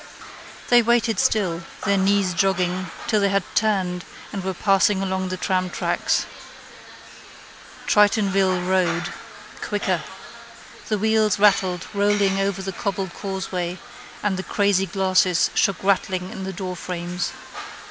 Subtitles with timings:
[0.69, 5.37] They waited still, their knees jogging, till they had turned and were passing along the
[5.37, 6.25] tramtracks.
[7.85, 9.13] Tritonville road.
[9.61, 10.01] Quicker.
[10.89, 13.77] The wheels rattled rolling over the cobbled causeway
[14.23, 17.29] and the crazy glasses shook rattling in the doorframes.